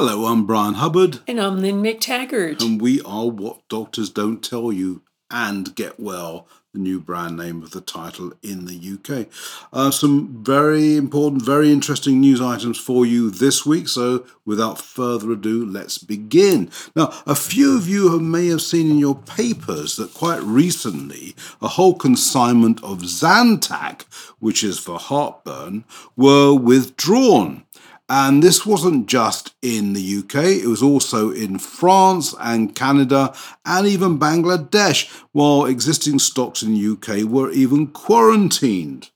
[0.00, 1.18] Hello, I'm Brian Hubbard.
[1.26, 2.62] And I'm Lynn McTaggart.
[2.62, 7.64] And we are What Doctors Don't Tell You and Get Well, the new brand name
[7.64, 9.26] of the title in the UK.
[9.72, 13.88] Uh, some very important, very interesting news items for you this week.
[13.88, 16.70] So, without further ado, let's begin.
[16.94, 21.68] Now, a few of you may have seen in your papers that quite recently a
[21.68, 24.02] whole consignment of Zantac,
[24.38, 25.84] which is for heartburn,
[26.16, 27.64] were withdrawn.
[28.08, 33.34] And this wasn't just in the UK, it was also in France and Canada
[33.66, 39.10] and even Bangladesh, while existing stocks in the UK were even quarantined.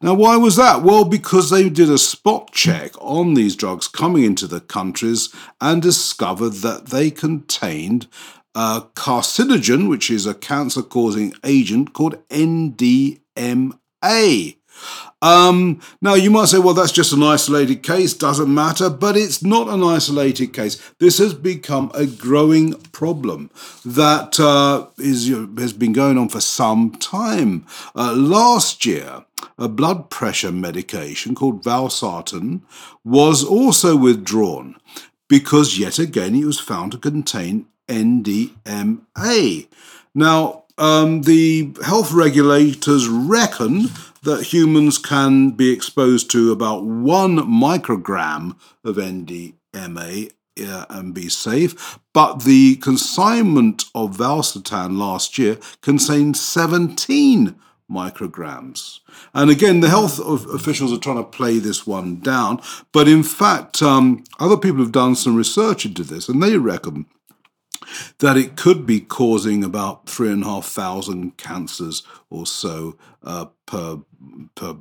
[0.00, 0.82] Now, why was that?
[0.82, 5.82] Well, because they did a spot check on these drugs coming into the countries and
[5.82, 8.06] discovered that they contained
[8.54, 13.76] a carcinogen, which is a cancer causing agent called NDMA.
[15.22, 19.42] Um, now, you might say, well, that's just an isolated case, doesn't matter, but it's
[19.42, 20.82] not an isolated case.
[20.98, 23.50] This has become a growing problem
[23.84, 27.64] that uh, is, has been going on for some time.
[27.94, 29.24] Uh, last year,
[29.58, 32.62] a blood pressure medication called valsartan
[33.04, 34.76] was also withdrawn
[35.28, 39.68] because, yet again, it was found to contain NDMA.
[40.14, 43.88] Now, um, the health regulators reckon
[44.22, 50.32] that humans can be exposed to about one microgram of NDMA
[50.64, 57.56] uh, and be safe, but the consignment of valsartan last year contained 17
[57.90, 59.00] micrograms.
[59.34, 62.60] And again, the health officials are trying to play this one down,
[62.92, 67.06] but in fact, um, other people have done some research into this, and they reckon
[68.18, 73.46] that it could be causing about three and a half thousand cancers or so uh,
[73.66, 73.98] per
[74.54, 74.74] per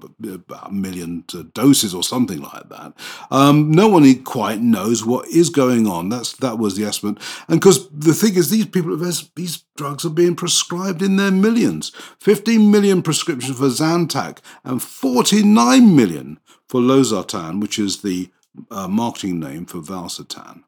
[0.71, 2.93] million doses or something like that.
[3.29, 6.09] Um, no one quite knows what is going on.
[6.09, 7.17] That's that was the estimate.
[7.47, 11.91] And because the thing is, these people, these drugs are being prescribed in their millions.
[12.19, 18.29] 15 million prescriptions for Zantac and 49 million for Losartan, which is the
[18.69, 20.63] uh, marketing name for Valsartan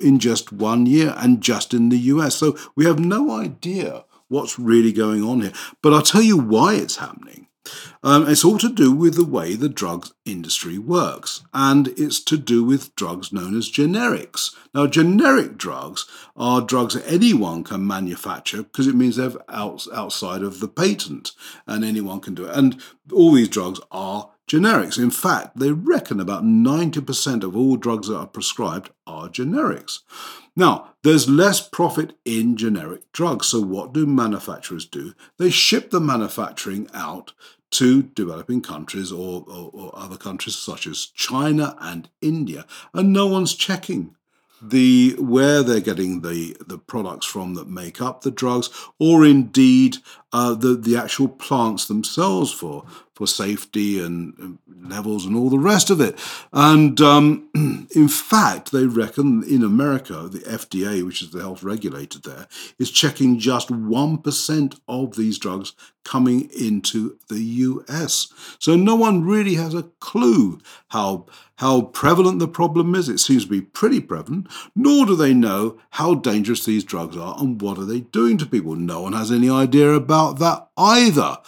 [0.00, 2.36] in just one year and just in the US.
[2.36, 5.52] So we have no idea what's really going on here.
[5.82, 7.48] But I'll tell you why it's happening.
[8.02, 12.36] Um, it's all to do with the way the drugs industry works, and it's to
[12.36, 14.54] do with drugs known as generics.
[14.72, 20.42] Now, generic drugs are drugs that anyone can manufacture because it means they're out, outside
[20.42, 21.32] of the patent
[21.66, 22.56] and anyone can do it.
[22.56, 22.80] And
[23.12, 24.98] all these drugs are generics.
[24.98, 30.00] In fact, they reckon about 90% of all drugs that are prescribed are generics.
[30.56, 33.46] Now, there's less profit in generic drugs.
[33.48, 35.14] So, what do manufacturers do?
[35.38, 37.32] They ship the manufacturing out
[37.70, 43.26] to developing countries or, or, or other countries such as China and India, and no
[43.26, 44.14] one's checking
[44.58, 44.68] hmm.
[44.68, 49.98] the where they're getting the the products from that make up the drugs, or indeed
[50.32, 52.84] uh, the the actual plants themselves for
[53.20, 56.18] for safety and levels and all the rest of it.
[56.54, 57.50] And um,
[57.94, 62.46] in fact, they reckon in America, the FDA, which is the health regulator there,
[62.78, 68.32] is checking just 1% of these drugs coming into the US.
[68.58, 70.58] So no one really has a clue
[70.88, 71.26] how,
[71.56, 73.08] how prevalent the problem is.
[73.08, 77.36] It seems to be pretty prevalent, nor do they know how dangerous these drugs are
[77.38, 78.76] and what are they doing to people.
[78.76, 81.38] No one has any idea about that either.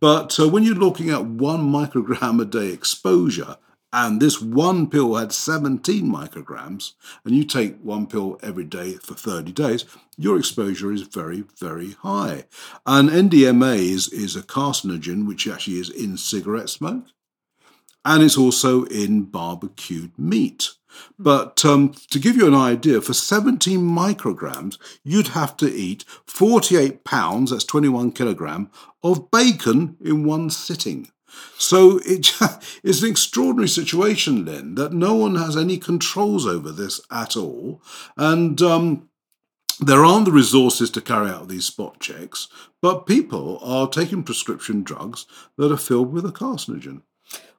[0.00, 3.56] But uh, when you're looking at one microgram a day exposure,
[3.92, 6.94] and this one pill had 17 micrograms,
[7.24, 9.84] and you take one pill every day for 30 days,
[10.16, 12.44] your exposure is very, very high.
[12.86, 17.04] And NDMA is, is a carcinogen, which actually is in cigarette smoke,
[18.04, 20.70] and it's also in barbecued meat.
[21.18, 27.04] But um, to give you an idea, for 17 micrograms, you'd have to eat 48
[27.04, 28.70] pounds, that's 21 kilogram,
[29.02, 31.10] of bacon in one sitting.
[31.56, 32.32] So it,
[32.82, 37.82] it's an extraordinary situation, Lynn, that no one has any controls over this at all.
[38.16, 39.08] And um,
[39.80, 42.48] there aren't the resources to carry out these spot checks,
[42.80, 47.02] but people are taking prescription drugs that are filled with a carcinogen.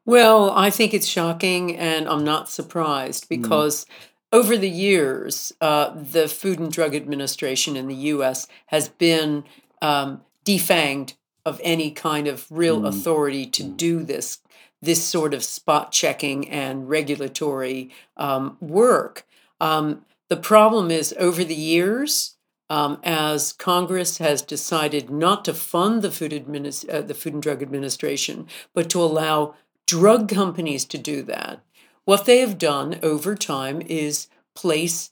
[0.05, 3.41] Well, I think it's shocking, and I'm not surprised hmm.
[3.41, 3.85] because.
[3.85, 3.89] Mm.
[4.33, 8.47] Over the years, uh, the Food and Drug Administration in the U.S.
[8.65, 9.43] has been
[9.79, 11.13] um, defanged
[11.45, 12.87] of any kind of real mm.
[12.87, 13.77] authority to mm.
[13.77, 14.39] do this
[14.83, 19.25] this sort of spot checking and regulatory um, work.
[19.61, 22.35] Um, the problem is over the years,
[22.69, 27.41] um, as Congress has decided not to fund the Food, Administ- uh, the Food and
[27.41, 29.55] Drug Administration, but to allow
[29.87, 31.61] drug companies to do that,
[32.05, 35.11] what they have done over time is place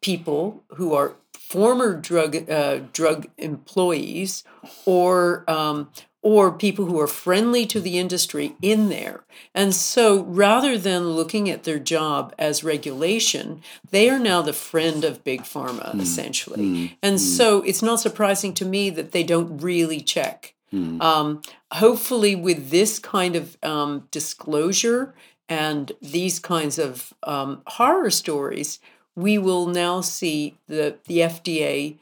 [0.00, 4.44] people who are former drug uh, drug employees
[4.86, 5.90] or um,
[6.24, 9.24] or people who are friendly to the industry in there.
[9.54, 13.60] And so rather than looking at their job as regulation,
[13.90, 16.00] they are now the friend of big pharma, mm.
[16.00, 16.64] essentially.
[16.64, 16.96] Mm.
[17.02, 17.20] And mm.
[17.20, 20.53] so it's not surprising to me that they don't really check.
[20.74, 21.00] Hmm.
[21.00, 21.42] Um,
[21.72, 25.14] hopefully, with this kind of um, disclosure
[25.48, 28.80] and these kinds of um, horror stories,
[29.14, 31.98] we will now see the, the FDA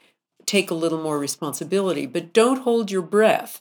[0.47, 2.07] take a little more responsibility.
[2.07, 3.61] But don't hold your breath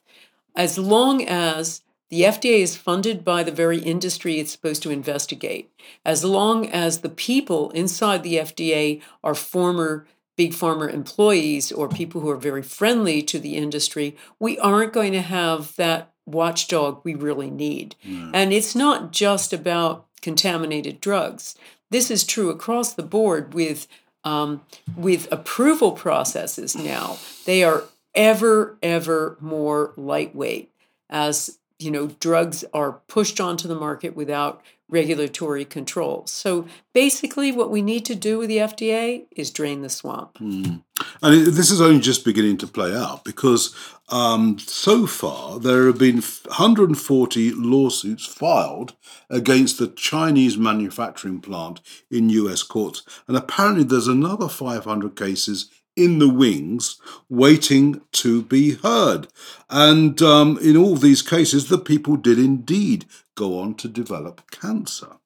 [0.56, 5.70] as long as the FDA is funded by the very industry it's supposed to investigate,
[6.06, 12.22] as long as the people inside the FDA are former big pharma employees or people
[12.22, 17.14] who are very friendly to the industry, we aren't going to have that watchdog we
[17.14, 17.96] really need.
[18.06, 18.32] Mm.
[18.34, 21.56] And it's not just about contaminated drugs.
[21.90, 23.88] This is true across the board with
[24.24, 24.62] um,
[24.96, 27.18] with approval processes now.
[27.46, 30.72] They are ever, ever more lightweight
[31.10, 34.62] as you know drugs are pushed onto the market without
[34.92, 36.24] regulatory control.
[36.28, 40.36] So basically, what we need to do with the FDA is drain the swamp.
[40.36, 40.84] Mm.
[41.24, 43.74] And this is only just beginning to play out because
[44.10, 48.94] um, so far there have been 140 lawsuits filed
[49.30, 51.80] against the Chinese manufacturing plant
[52.12, 53.04] in US courts.
[53.28, 55.72] And apparently, there's another 500 cases
[56.04, 57.00] in the wings
[57.30, 59.28] waiting to be heard.
[59.70, 63.06] And um, in all these cases, the people did indeed
[63.36, 65.18] go on to develop cancer.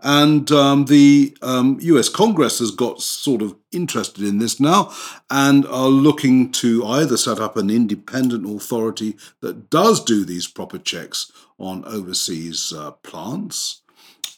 [0.00, 4.92] And um, the um, US Congress has got sort of interested in this now
[5.28, 10.78] and are looking to either set up an independent authority that does do these proper
[10.78, 13.82] checks on overseas uh, plants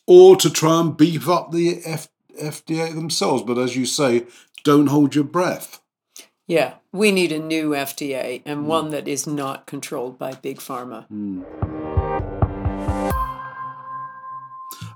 [0.06, 2.08] or to try and beef up the F-
[2.40, 3.42] FDA themselves.
[3.42, 4.26] But as you say,
[4.64, 5.80] don't hold your breath.
[6.46, 8.66] Yeah, we need a new FDA and mm.
[8.66, 11.08] one that is not controlled by big pharma.
[11.08, 11.44] Mm.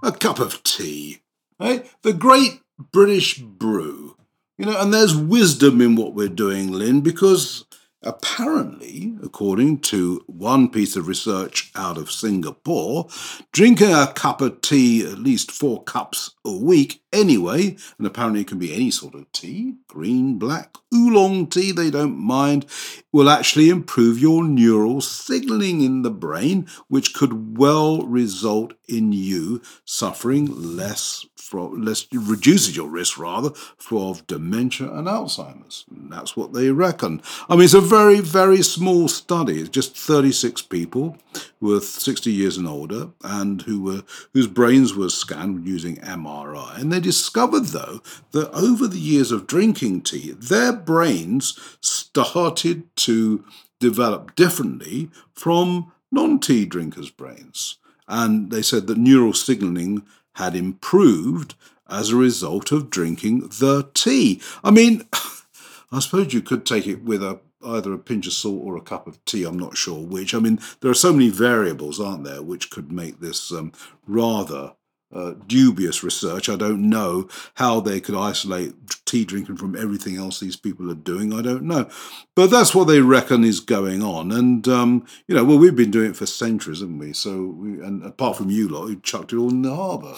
[0.03, 1.21] A cup of tea,
[1.61, 1.89] right?
[2.03, 2.61] The great
[2.93, 4.17] British brew.
[4.59, 7.65] You know, and there's wisdom in what we're doing, Lynn, because
[8.07, 13.09] Apparently, according to one piece of research out of Singapore,
[13.51, 18.49] drinking a cup of tea, at least four cups a week anyway, and apparently it
[18.49, 22.67] can be any sort of tea, green, black, oolong tea, they don't mind,
[23.13, 29.63] will actually improve your neural signaling in the brain, which could well result in you
[29.85, 35.85] suffering less from less reduces your risk rather for dementia and Alzheimer's.
[35.91, 37.21] And that's what they reckon.
[37.49, 39.61] I mean, it's a very very small study.
[39.61, 41.19] It's just 36 people
[41.65, 44.03] with 60 years and older, and who were
[44.35, 48.03] whose brains were scanned using MRI, and they discovered though
[48.33, 53.43] that over the years of drinking tea, their brains started to
[53.81, 57.79] develop differently from non-tea drinkers' brains.
[58.07, 60.03] And they said that neural signaling
[60.35, 61.55] had improved
[61.89, 64.43] as a result of drinking the tea.
[64.63, 65.09] I mean,
[65.93, 68.81] I suppose you could take it with a either a pinch of salt or a
[68.81, 69.45] cup of tea.
[69.45, 70.35] I'm not sure which.
[70.35, 73.73] I mean, there are so many variables, aren't there, which could make this um,
[74.07, 74.75] rather
[75.15, 76.49] uh, dubious research.
[76.49, 80.97] I don't know how they could isolate tea drinking from everything else these people are
[80.97, 81.33] doing.
[81.33, 81.89] I don't know.
[82.35, 84.33] But that's what they reckon is going on.
[84.33, 87.13] And, um, you know, well, we've been doing it for centuries, haven't we?
[87.13, 90.15] So, we, and apart from you lot, who chucked it all in the harbour.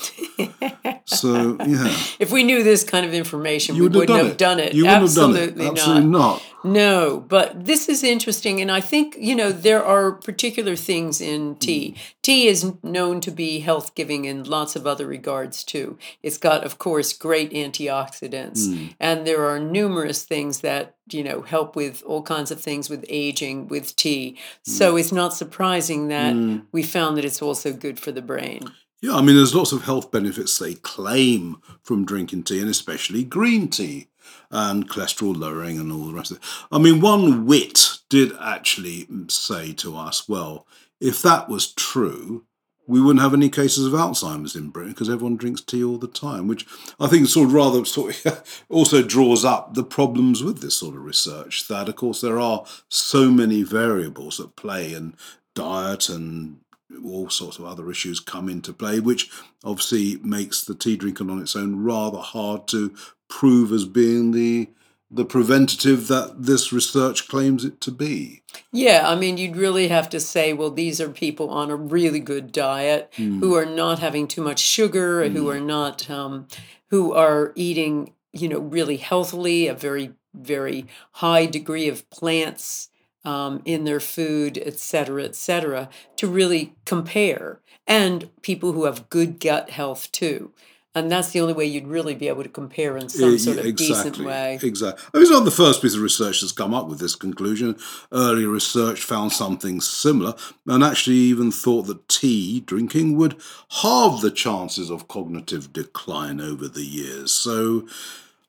[1.04, 1.94] so, yeah.
[2.18, 4.38] If we knew this kind of information, you we wouldn't, have, done, have it.
[4.38, 4.74] done it.
[4.74, 5.70] You wouldn't Absolutely have done it.
[5.72, 6.18] Absolutely not.
[6.18, 6.42] not.
[6.66, 8.60] No, but this is interesting.
[8.60, 11.94] And I think, you know, there are particular things in tea.
[11.96, 12.14] Mm.
[12.22, 15.96] Tea is known to be health giving in lots of other regards, too.
[16.22, 18.66] It's got, of course, great antioxidants.
[18.66, 18.94] Mm.
[18.98, 23.04] And there are numerous things that, you know, help with all kinds of things with
[23.08, 24.36] aging, with tea.
[24.36, 24.70] Mm.
[24.72, 26.64] So it's not surprising that mm.
[26.72, 28.72] we found that it's also good for the brain.
[29.02, 33.22] Yeah, I mean, there's lots of health benefits they claim from drinking tea, and especially
[33.22, 34.08] green tea
[34.50, 36.42] and cholesterol lowering and all the rest of it.
[36.70, 40.66] I mean, one wit did actually say to us, well,
[41.00, 42.44] if that was true,
[42.86, 46.06] we wouldn't have any cases of Alzheimer's in Britain because everyone drinks tea all the
[46.06, 46.66] time, which
[47.00, 50.94] I think sort of rather sort of also draws up the problems with this sort
[50.94, 51.66] of research.
[51.68, 55.14] That of course there are so many variables at play, and
[55.54, 56.60] diet and
[57.04, 59.28] all sorts of other issues come into play, which
[59.64, 62.94] obviously makes the tea drinking on its own rather hard to
[63.28, 64.68] prove as being the
[65.08, 68.42] the preventative that this research claims it to be.
[68.72, 72.18] Yeah, I mean, you'd really have to say, well, these are people on a really
[72.18, 73.38] good diet Mm.
[73.38, 76.48] who are not having too much sugar, who are not, um,
[76.90, 82.88] who are eating, you know, really healthily, a very, very high degree of plants
[83.24, 89.08] um, in their food, et cetera, et cetera, to really compare, and people who have
[89.08, 90.52] good gut health too.
[90.96, 93.76] And that's the only way you'd really be able to compare in some sort of
[93.76, 94.58] decent way.
[94.62, 95.04] Exactly.
[95.12, 97.76] I mean, it's not the first piece of research that's come up with this conclusion.
[98.10, 100.34] Earlier research found something similar
[100.66, 103.38] and actually even thought that tea drinking would
[103.82, 107.30] halve the chances of cognitive decline over the years.
[107.30, 107.86] So,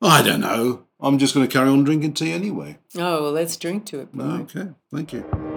[0.01, 0.85] I don't know.
[1.01, 2.77] I'm just going to carry on drinking tea anyway.
[2.95, 4.23] Oh, well, let's drink to it, boy.
[4.23, 5.56] Okay, thank you.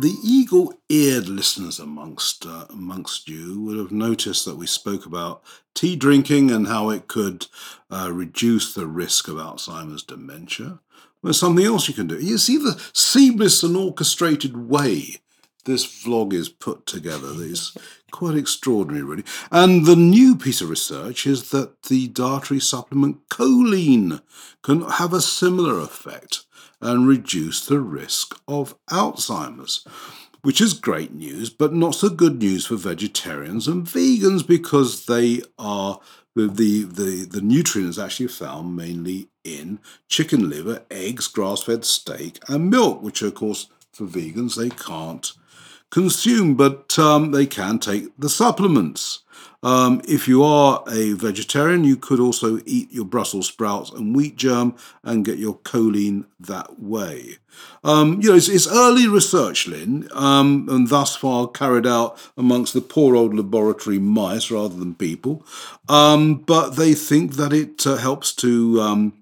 [0.00, 5.42] The eagle-eared listeners amongst uh, amongst you would have noticed that we spoke about
[5.74, 7.46] tea drinking and how it could
[7.90, 10.80] uh, reduce the risk of Alzheimer's dementia.
[11.22, 12.18] There's something else you can do.
[12.18, 15.20] You see the seamless and orchestrated way
[15.64, 17.28] this vlog is put together.
[17.38, 17.76] It's
[18.12, 19.24] quite extraordinary, really.
[19.50, 24.22] And the new piece of research is that the dietary supplement choline
[24.62, 26.44] can have a similar effect
[26.80, 29.86] and reduce the risk of Alzheimer's,
[30.42, 35.42] which is great news, but not so good news for vegetarians and vegans because they
[35.58, 36.00] are
[36.34, 39.78] the the the, the nutrients actually found mainly in
[40.08, 45.32] chicken liver, eggs, grass-fed steak, and milk, which of course for vegans they can't
[45.92, 49.20] consume, but um, they can take the supplements.
[49.62, 54.34] Um, if you are a vegetarian, you could also eat your Brussels sprouts and wheat
[54.34, 57.36] germ and get your choline that way.
[57.84, 62.74] Um, you know, it's, it's early research, Lynn, um, and thus far carried out amongst
[62.74, 65.46] the poor old laboratory mice rather than people.
[65.88, 69.12] Um, but they think that it uh, helps to um,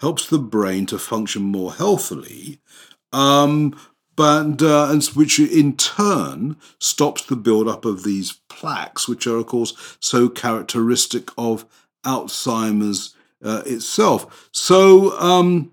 [0.00, 2.60] helps the brain to function more healthily.
[3.12, 3.74] Um,
[4.18, 9.46] but uh, and which in turn stops the build-up of these plaques, which are of
[9.46, 11.64] course so characteristic of
[12.04, 14.48] Alzheimer's uh, itself.
[14.52, 15.70] So um,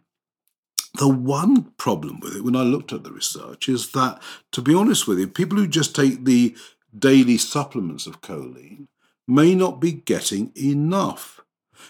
[1.00, 4.22] the one problem with it, when I looked at the research, is that
[4.52, 6.56] to be honest with you, people who just take the
[6.96, 8.86] daily supplements of choline
[9.28, 11.42] may not be getting enough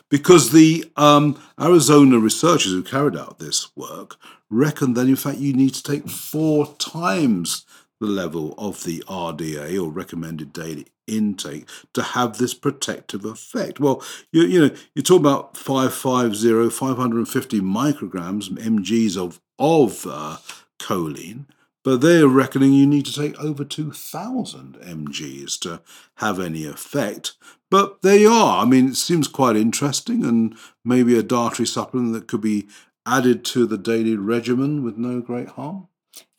[0.10, 4.16] because the um, Arizona researchers who carried out this work
[4.50, 7.66] reckon that in fact you need to take four times
[8.00, 13.80] the level of the RDA or recommended daily intake to have this protective effect.
[13.80, 20.38] Well, you, you know, you talk about 550, 550 micrograms, mgs of, of uh,
[20.80, 21.46] choline,
[21.84, 25.82] but they're reckoning you need to take over 2,000 mgs to
[26.16, 27.34] have any effect.
[27.70, 28.64] But there you are.
[28.64, 32.68] I mean, it seems quite interesting and maybe a dietary supplement that could be
[33.06, 35.88] added to the daily regimen with no great harm.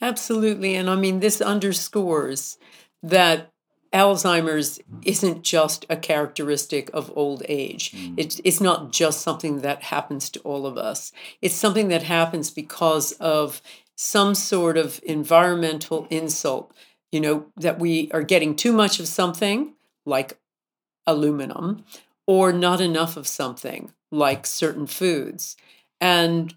[0.01, 0.75] Absolutely.
[0.75, 2.59] And I mean, this underscores
[3.03, 3.53] that
[3.93, 7.93] Alzheimer's isn't just a characteristic of old age.
[7.93, 8.15] Mm.
[8.17, 11.13] It's, it's not just something that happens to all of us.
[11.41, 13.63] It's something that happens because of
[13.95, 16.75] some sort of environmental insult,
[17.11, 20.39] you know, that we are getting too much of something, like
[21.07, 21.85] aluminum,
[22.27, 25.57] or not enough of something, like certain foods.
[26.01, 26.55] And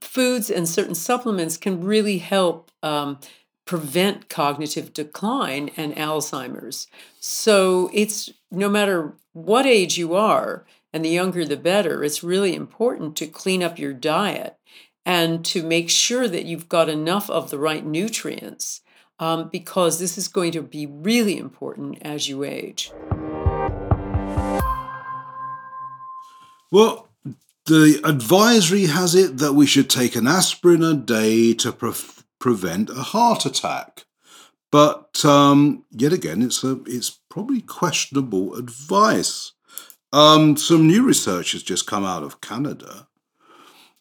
[0.00, 3.18] foods and certain supplements can really help um,
[3.66, 6.86] prevent cognitive decline and Alzheimer's.
[7.20, 12.54] So it's no matter what age you are, and the younger the better, it's really
[12.54, 14.56] important to clean up your diet
[15.04, 18.80] and to make sure that you've got enough of the right nutrients
[19.18, 22.90] um, because this is going to be really important as you age.
[26.70, 27.07] Well,
[27.68, 31.92] the advisory has it that we should take an aspirin a day to pre-
[32.38, 34.06] prevent a heart attack.
[34.72, 39.52] But um, yet again, it's a it's probably questionable advice.
[40.12, 43.08] Um, some new research has just come out of Canada,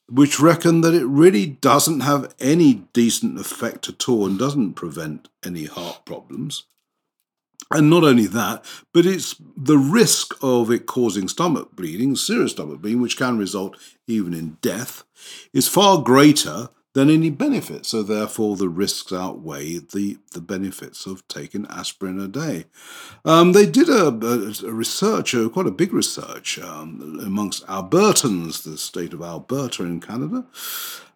[0.09, 5.27] which reckon that it really doesn't have any decent effect at all and doesn't prevent
[5.45, 6.63] any heart problems.
[7.69, 12.81] And not only that, but it's the risk of it causing stomach bleeding, serious stomach
[12.81, 15.03] bleeding, which can result even in death,
[15.53, 17.85] is far greater than any benefit.
[17.85, 22.65] So therefore, the risks outweigh the, the benefits of taking aspirin a day.
[23.23, 28.63] Um, they did a, a, a research, a, quite a big research, um, amongst Albertans,
[28.63, 30.45] the state of Alberta in Canada.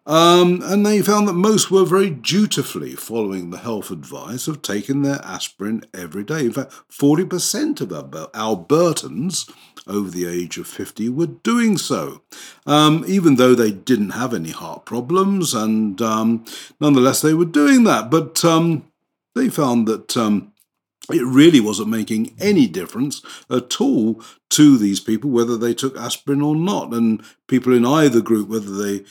[0.04, 5.02] Um, and they found that most were very dutifully following the health advice of taking
[5.02, 6.46] their aspirin every day.
[6.46, 7.88] In fact, 40% of
[8.32, 9.48] Albertans
[9.86, 12.22] over the age of 50 were doing so,
[12.66, 16.44] um, even though they didn't have any heart problems, and um,
[16.80, 18.10] nonetheless they were doing that.
[18.10, 18.90] But um,
[19.34, 20.52] they found that um,
[21.10, 26.42] it really wasn't making any difference at all to these people whether they took aspirin
[26.42, 26.92] or not.
[26.92, 29.04] And people in either group, whether they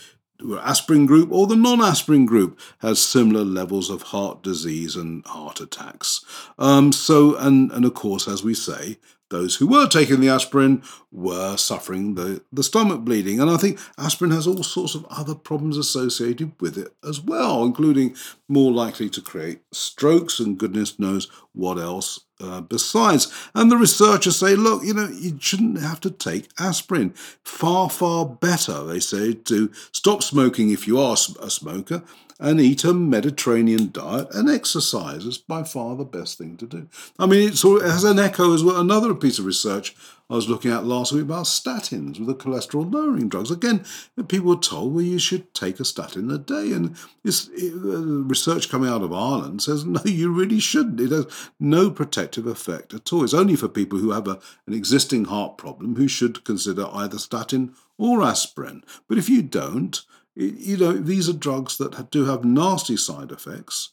[0.61, 6.23] aspirin group or the non-aspirin group, has similar levels of heart disease and heart attacks.
[6.57, 8.97] Um, so, and and of course, as we say,
[9.31, 13.39] those who were taking the aspirin were suffering the, the stomach bleeding.
[13.39, 17.63] And I think aspirin has all sorts of other problems associated with it as well,
[17.63, 18.15] including
[18.47, 23.31] more likely to create strokes and goodness knows what else uh, besides.
[23.53, 27.11] And the researchers say, look, you know, you shouldn't have to take aspirin.
[27.43, 32.03] Far, far better, they say, to stop smoking if you are a smoker
[32.41, 36.87] and eat a Mediterranean diet and exercise is by far the best thing to do.
[37.19, 38.81] I mean, it has an echo as well.
[38.81, 39.95] Another piece of research
[40.27, 43.51] I was looking at last week about statins with the cholesterol lowering drugs.
[43.51, 43.83] Again,
[44.27, 46.71] people were told, well, you should take a statin a day.
[46.71, 51.01] And this it, uh, research coming out of Ireland says, no, you really shouldn't.
[51.01, 51.27] It has
[51.59, 53.23] no protective effect at all.
[53.23, 57.19] It's only for people who have a, an existing heart problem who should consider either
[57.19, 58.83] statin or aspirin.
[59.07, 60.01] But if you don't,
[60.35, 63.91] you know, these are drugs that do have nasty side effects.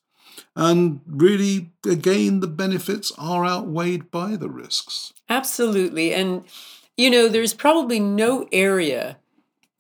[0.55, 5.13] And really, again, the benefits are outweighed by the risks.
[5.29, 6.15] Absolutely.
[6.15, 6.45] And,
[6.97, 9.19] you know, there's probably no area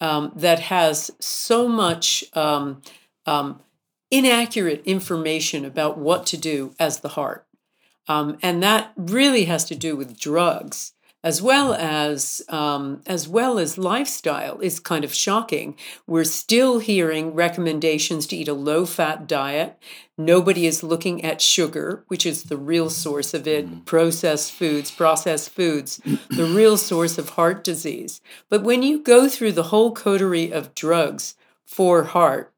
[0.00, 2.83] um, that has so much um,
[3.27, 3.61] um,
[4.11, 7.47] inaccurate information about what to do as the heart.
[8.07, 10.93] Um, and that really has to do with drugs
[11.25, 15.77] as well as um, as well as lifestyle is kind of shocking.
[16.07, 19.79] We're still hearing recommendations to eat a low-fat diet.
[20.17, 23.69] Nobody is looking at sugar, which is the real source of it.
[23.69, 23.85] Mm.
[23.85, 28.21] Processed foods, processed foods, the real source of heart disease.
[28.49, 31.35] But when you go through the whole coterie of drugs
[31.65, 32.53] for heart,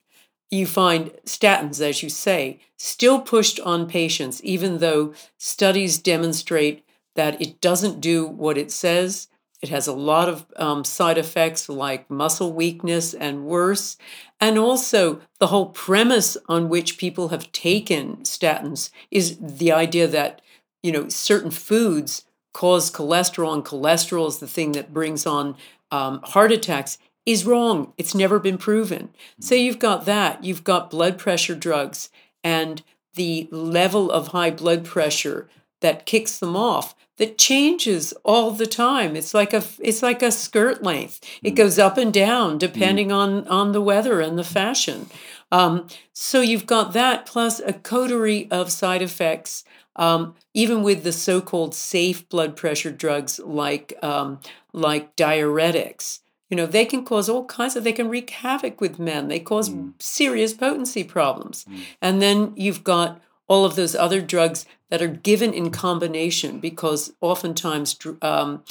[0.51, 6.85] you find statins, as you say, still pushed on patients, even though studies demonstrate
[7.21, 9.29] that it doesn't do what it says.
[9.61, 13.99] It has a lot of um, side effects like muscle weakness and worse.
[14.41, 20.41] And also, the whole premise on which people have taken statins is the idea that,
[20.83, 25.57] you know, certain foods cause cholesterol, and cholesterol is the thing that brings on
[25.91, 27.93] um, heart attacks is wrong.
[27.99, 29.11] It's never been proven.
[29.41, 30.43] So you've got that.
[30.43, 32.09] You've got blood pressure drugs
[32.43, 38.67] and the level of high blood pressure that kicks them off that changes all the
[38.67, 41.57] time it's like a it's like a skirt length it mm.
[41.57, 43.15] goes up and down depending mm.
[43.15, 45.07] on on the weather and the fashion
[45.53, 49.65] um, so you've got that plus a coterie of side effects
[49.97, 54.41] um, even with the so-called safe blood pressure drugs like um,
[54.73, 58.99] like diuretics you know they can cause all kinds of they can wreak havoc with
[58.99, 59.93] men they cause mm.
[59.99, 61.81] serious potency problems mm.
[62.01, 67.13] and then you've got all of those other drugs that are given in combination because
[67.21, 68.63] oftentimes um,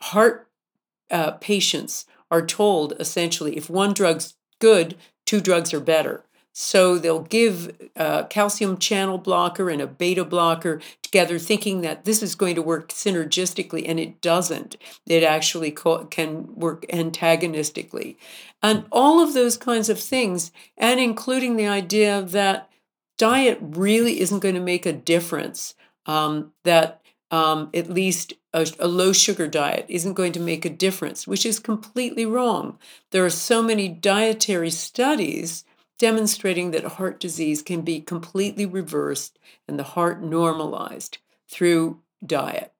[0.00, 0.48] heart
[1.10, 6.24] uh, patients are told essentially if one drug's good, two drugs are better.
[6.54, 12.22] So they'll give a calcium channel blocker and a beta blocker together, thinking that this
[12.22, 14.78] is going to work synergistically, and it doesn't.
[15.06, 18.16] It actually can work antagonistically.
[18.62, 22.70] And all of those kinds of things, and including the idea that
[23.18, 25.74] diet really isn't going to make a difference.
[26.06, 30.70] Um, that um, at least a, a, low sugar diet isn't going to make a
[30.70, 32.78] difference, which is completely wrong.
[33.10, 35.64] There are so many dietary studies
[35.98, 42.72] demonstrating that heart disease can be completely reversed and the heart normalized through diet.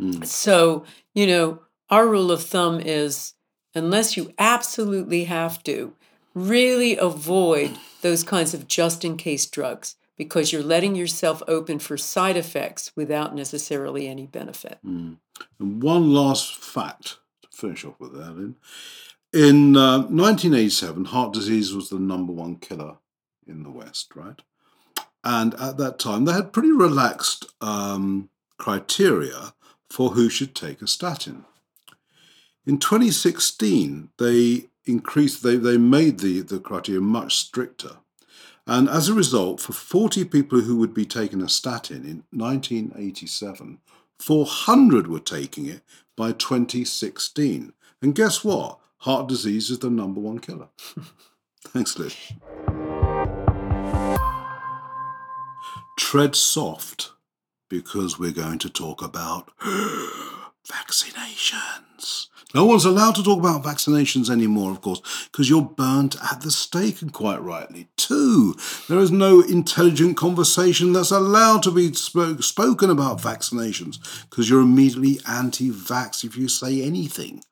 [0.00, 0.24] Mm.
[0.26, 3.34] So, you know, our rule of thumb is
[3.74, 5.94] unless you absolutely have to,
[6.34, 11.96] really avoid those kinds of just in case drugs because you're letting yourself open for
[11.96, 14.78] side effects without necessarily any benefit.
[14.84, 15.16] Mm.
[15.58, 18.30] And one last fact to finish off with that.
[18.30, 18.56] In,
[19.32, 22.96] in uh, 1987, heart disease was the number one killer
[23.46, 24.40] in the West, right?
[25.24, 29.54] And at that time, they had pretty relaxed um, criteria
[29.88, 31.44] for who should take a statin.
[32.66, 37.96] In 2016, they increased, they, they made the, the criteria much stricter.
[38.66, 43.78] And as a result, for 40 people who would be taking a statin in 1987,
[44.18, 45.82] 400 were taking it
[46.16, 47.72] by 2016.
[48.00, 48.78] And guess what?
[48.98, 50.68] Heart disease is the number one killer.
[51.64, 52.08] Thanks, Lou.
[55.98, 57.12] Tread soft
[57.68, 59.50] because we're going to talk about
[60.68, 62.28] vaccinations.
[62.54, 66.50] No one's allowed to talk about vaccinations anymore, of course, because you're burnt at the
[66.50, 68.54] stake, and quite rightly too.
[68.88, 74.60] There is no intelligent conversation that's allowed to be spoke, spoken about vaccinations, because you're
[74.60, 77.42] immediately anti vax if you say anything.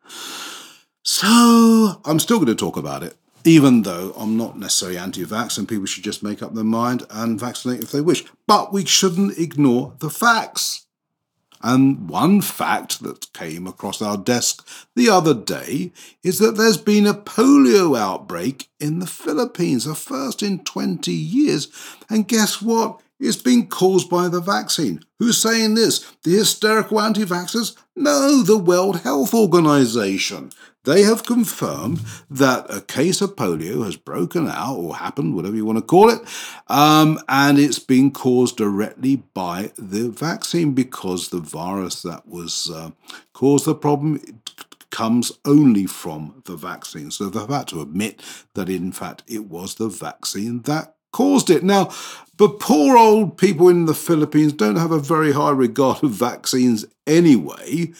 [1.02, 5.56] So, I'm still going to talk about it, even though I'm not necessarily anti vax
[5.56, 8.24] and people should just make up their mind and vaccinate if they wish.
[8.46, 10.86] But we shouldn't ignore the facts.
[11.62, 15.92] And one fact that came across our desk the other day
[16.22, 21.68] is that there's been a polio outbreak in the Philippines, a first in 20 years.
[22.08, 23.00] And guess what?
[23.20, 25.04] It's been caused by the vaccine.
[25.18, 26.10] Who's saying this?
[26.24, 27.76] The hysterical anti vaxxers?
[27.94, 30.50] No, the World Health Organization.
[30.84, 35.66] They have confirmed that a case of polio has broken out or happened, whatever you
[35.66, 36.20] want to call it,
[36.68, 42.92] um, and it's been caused directly by the vaccine because the virus that was uh,
[43.34, 44.22] caused the problem
[44.90, 47.10] comes only from the vaccine.
[47.10, 48.22] So they've had to admit
[48.54, 51.62] that in fact it was the vaccine that caused it.
[51.62, 51.90] Now,
[52.40, 56.86] but poor old people in the Philippines don't have a very high regard of vaccines
[57.06, 57.92] anyway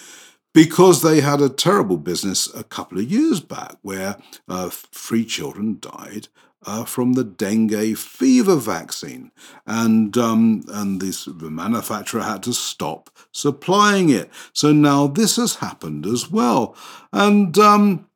[0.54, 4.16] because they had a terrible business a couple of years back where
[4.48, 6.28] uh, three children died
[6.64, 9.30] uh, from the dengue fever vaccine,
[9.66, 14.30] and um, and this the manufacturer had to stop supplying it.
[14.54, 16.74] So now this has happened as well,
[17.12, 17.58] and.
[17.58, 18.06] Um,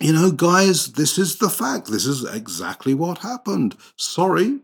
[0.00, 1.86] you know, guys, this is the fact.
[1.86, 3.76] This is exactly what happened.
[3.94, 4.58] Sorry.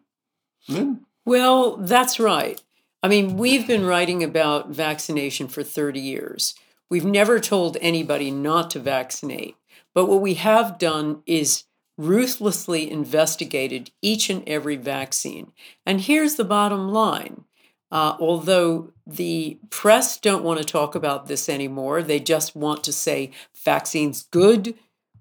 [1.24, 2.62] Well, that's right.
[3.02, 6.54] I mean, we've been writing about vaccination for 30 years.
[6.90, 9.56] We've never told anybody not to vaccinate.
[9.94, 11.64] But what we have done is
[11.96, 15.52] ruthlessly investigated each and every vaccine.
[15.84, 17.44] And here's the bottom line.
[17.90, 22.92] Uh, although the press don't want to talk about this anymore, they just want to
[22.92, 23.32] say
[23.64, 24.74] vaccines good,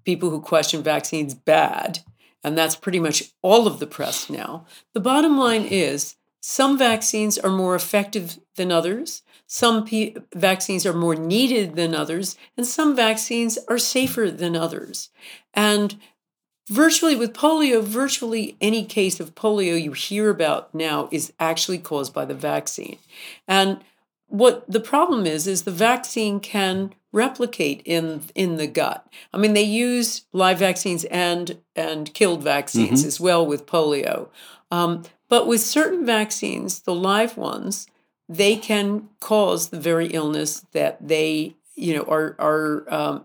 [0.04, 2.00] people who question vaccines bad.
[2.44, 4.64] And that's pretty much all of the press now.
[4.94, 9.22] The bottom line is some vaccines are more effective than others.
[9.46, 9.86] Some
[10.34, 15.08] vaccines are more needed than others, and some vaccines are safer than others.
[15.54, 15.96] And
[16.68, 22.12] virtually with polio, virtually any case of polio you hear about now is actually caused
[22.12, 22.98] by the vaccine.
[23.46, 23.78] And
[24.26, 29.06] what the problem is is the vaccine can replicate in in the gut.
[29.32, 33.08] I mean, they use live vaccines and and killed vaccines mm-hmm.
[33.08, 34.28] as well with polio.
[34.70, 37.86] Um, but with certain vaccines, the live ones,
[38.28, 43.24] they can cause the very illness that they you know are are um,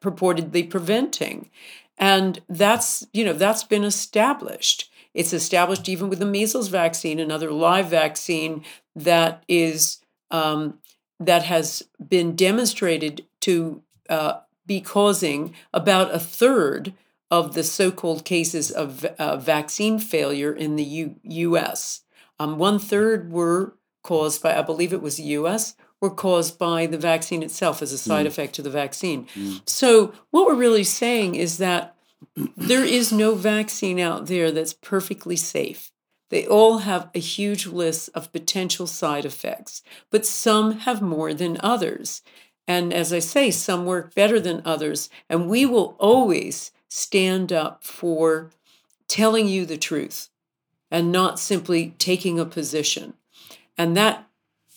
[0.00, 1.50] purportedly preventing
[1.96, 7.50] and that's you know that's been established it's established even with the measles vaccine another
[7.50, 8.64] live vaccine
[8.94, 9.98] that is
[10.30, 10.78] um,
[11.20, 16.92] that has been demonstrated to uh, be causing about a third
[17.30, 22.02] of the so-called cases of uh, vaccine failure in the U- U.S.
[22.38, 26.86] Um, one third were caused by, I believe it was the US, were caused by
[26.86, 28.28] the vaccine itself as a side mm.
[28.28, 29.26] effect to the vaccine.
[29.34, 29.68] Mm.
[29.68, 31.94] So, what we're really saying is that
[32.56, 35.90] there is no vaccine out there that's perfectly safe.
[36.30, 41.58] They all have a huge list of potential side effects, but some have more than
[41.60, 42.22] others.
[42.66, 45.08] And as I say, some work better than others.
[45.28, 48.50] And we will always stand up for
[49.08, 50.28] telling you the truth
[50.90, 53.14] and not simply taking a position
[53.76, 54.26] and that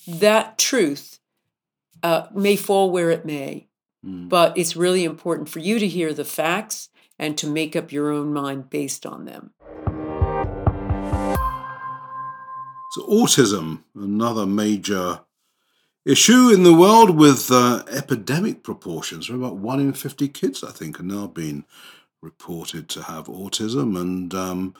[0.07, 1.19] that truth
[2.03, 3.67] uh, may fall where it may
[4.05, 4.27] mm.
[4.27, 8.11] but it's really important for you to hear the facts and to make up your
[8.11, 9.51] own mind based on them
[12.91, 15.21] so autism another major
[16.06, 20.71] issue in the world with uh, epidemic proportions We're about one in 50 kids i
[20.71, 21.65] think are now being
[22.21, 24.75] reported to have autism and um,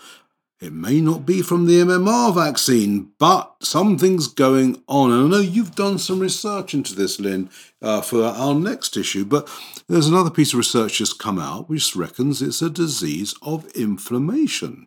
[0.62, 5.12] it may not be from the MMR vaccine, but something's going on.
[5.12, 7.50] And I know you've done some research into this, Lynn,
[7.82, 9.50] uh, for our next issue, but
[9.90, 14.86] there's another piece of research that's come out which reckons it's a disease of inflammation.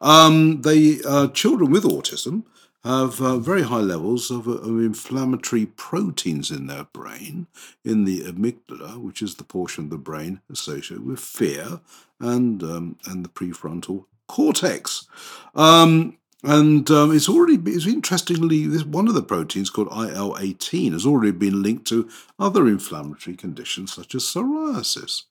[0.00, 2.44] Um, they uh, children with autism
[2.86, 7.46] have uh, very high levels of, of, inflammatory proteins in their brain,
[7.84, 11.80] in the amygdala, which is the portion of the brain associated with fear,
[12.20, 15.06] and um, and the prefrontal cortex.
[15.54, 20.92] Um, and um, it's already, it's interestingly, this, one of the proteins called IL 18
[20.92, 25.22] has already been linked to other inflammatory conditions such as psoriasis.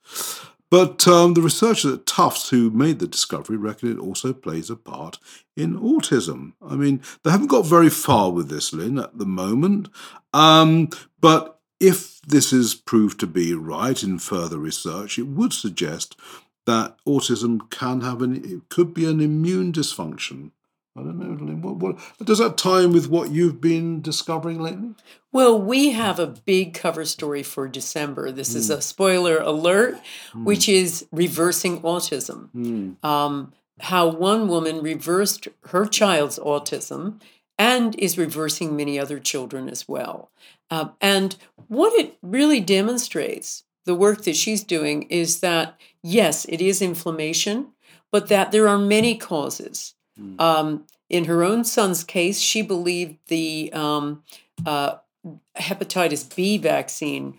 [0.72, 4.76] But um, the researchers at Tufts who made the discovery reckon it also plays a
[4.76, 5.20] part
[5.56, 6.54] in autism.
[6.62, 9.90] I mean, they haven't got very far with this, Lynn, at the moment.
[10.34, 16.18] Um, but if this is proved to be right in further research, it would suggest
[16.66, 20.52] that autism can have an it could be an immune dysfunction.
[20.98, 21.62] I don't know, Lynn.
[21.62, 24.96] What, what does that tie in with what you've been discovering lately?
[25.34, 28.32] Well, we have a big cover story for December.
[28.32, 28.56] This mm.
[28.56, 29.96] is a spoiler alert,
[30.34, 30.46] mm.
[30.46, 32.50] which is reversing autism.
[32.56, 33.04] Mm.
[33.04, 37.20] Um, how one woman reversed her child's autism
[37.58, 40.32] and is reversing many other children as well.
[40.70, 41.36] Uh, and
[41.68, 47.74] what it really demonstrates, the work that she's doing, is that yes, it is inflammation,
[48.12, 49.95] but that there are many causes.
[50.20, 50.42] Mm.
[50.42, 54.24] Um, in her own son's case, she believed the um,
[54.66, 54.98] uh,
[55.58, 57.36] hepatitis B vaccine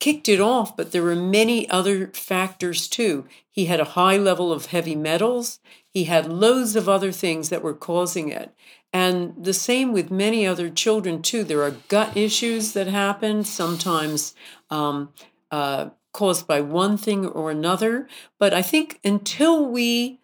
[0.00, 3.26] kicked it off, but there were many other factors too.
[3.48, 5.60] He had a high level of heavy metals,
[5.92, 8.54] he had loads of other things that were causing it.
[8.92, 11.44] And the same with many other children too.
[11.44, 14.34] There are gut issues that happen, sometimes
[14.70, 15.10] um,
[15.50, 18.08] uh, caused by one thing or another.
[18.38, 20.19] But I think until we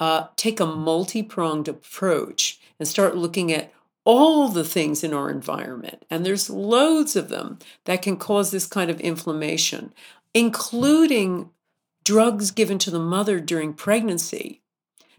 [0.00, 3.72] uh, take a multi pronged approach and start looking at
[4.04, 8.66] all the things in our environment, and there's loads of them that can cause this
[8.66, 9.92] kind of inflammation,
[10.32, 11.50] including
[12.02, 14.62] drugs given to the mother during pregnancy.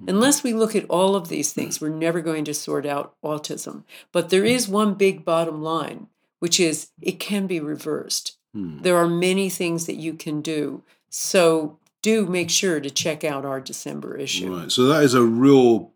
[0.08, 3.84] Unless we look at all of these things, we're never going to sort out autism.
[4.12, 6.08] But there is one big bottom line,
[6.39, 8.38] which is it can be reversed.
[8.54, 8.82] Hmm.
[8.82, 10.84] There are many things that you can do.
[11.10, 14.56] So do make sure to check out our December issue.
[14.56, 14.72] Right.
[14.72, 15.94] So that is a real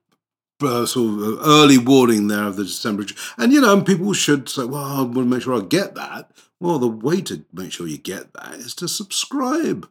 [0.62, 3.06] uh, sort of early warning there of the December.
[3.38, 6.32] And, you know, people should say, well, I want to make sure I get that.
[6.60, 9.90] Well, the way to make sure you get that is to subscribe.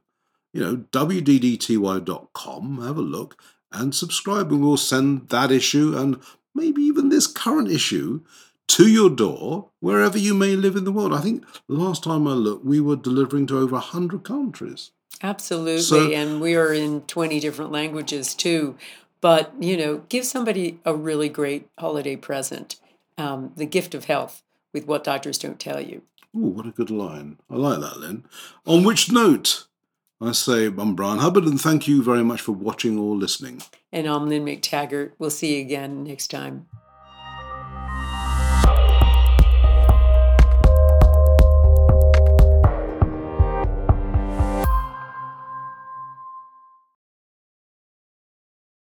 [0.52, 3.36] You know, wddty.com, have a look
[3.72, 6.20] and subscribe, and we'll send that issue and
[6.54, 8.20] maybe even this current issue
[8.68, 11.12] to your door wherever you may live in the world.
[11.12, 14.92] I think last time I looked, we were delivering to over 100 countries.
[15.22, 15.82] Absolutely.
[15.82, 18.76] So, and we are in 20 different languages too.
[19.20, 22.76] But, you know, give somebody a really great holiday present
[23.16, 26.02] um, the gift of health with what doctors don't tell you.
[26.36, 27.38] Oh, what a good line.
[27.48, 28.24] I like that, Lynn.
[28.66, 29.66] On which note,
[30.20, 33.62] I say I'm Brian Hubbard, and thank you very much for watching or listening.
[33.92, 35.12] And I'm Lynn McTaggart.
[35.18, 36.66] We'll see you again next time.